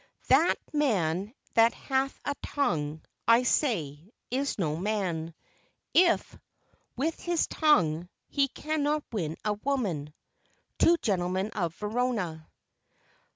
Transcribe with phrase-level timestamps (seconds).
[0.29, 5.35] "That man that hath a tongue, I say, is no man,
[5.93, 6.35] If,
[6.97, 10.11] with his tongue, he cannot win a woman."
[10.79, 12.49] _Two Gentlemen of Verona.